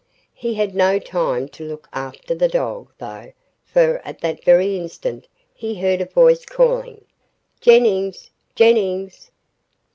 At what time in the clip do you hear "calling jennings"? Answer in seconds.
6.43-8.31